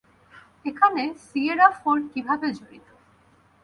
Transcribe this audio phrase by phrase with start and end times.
[0.65, 2.87] এখানে Sierra four কীভাবে জড়িত?